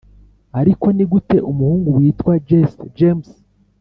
ariko 0.59 0.85
nigute 0.95 1.37
umuhungu 1.51 1.87
witwa 1.97 2.33
jesse 2.47 2.83
james 2.97 3.29